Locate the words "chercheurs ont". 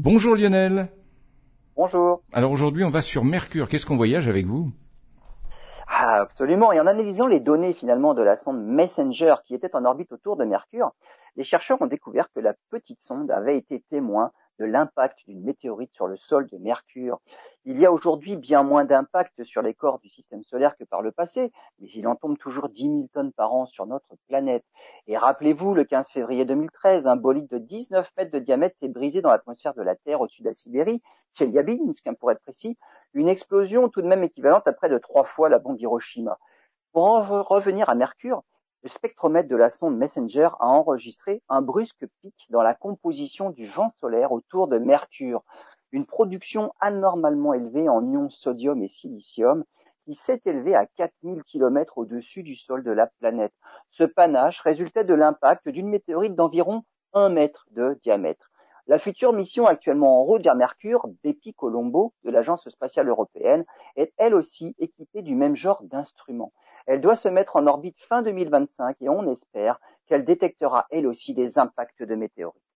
11.42-11.86